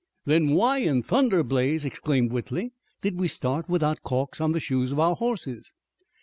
[0.25, 4.91] "Then why in thunder, Blaze," exclaimed Whitley, "did we start without calks on the shoes
[4.91, 5.75] of our horses?"